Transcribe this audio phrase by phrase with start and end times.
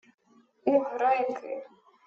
[0.71, 1.53] —У греки.